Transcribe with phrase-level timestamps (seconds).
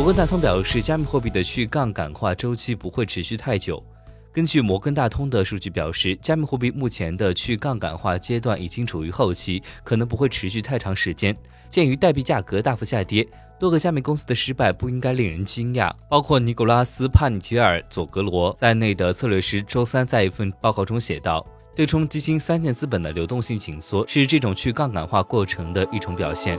[0.00, 3.84] 摩根大通表示，加密货币的去杠杆化周期不会持续太久。
[4.32, 11.36] 根据摩根大通的数据表示，加密货币目前的去杠杆化阶段已经处于后期，可能不会持续太长时间。
[11.68, 13.28] 鉴于代币价格大幅下跌，
[13.58, 21.46] 多个加密公司的失败不应该令人惊讶，包括尼古拉斯·帕尼吉尔·佐格罗在内的策略师周三在一份报告中写道：
[21.76, 26.58] 对冲基金三件资本的流动性紧缩是这种去杠杆化过程的一种表现。